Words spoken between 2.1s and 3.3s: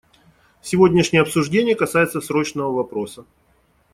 срочного вопроса.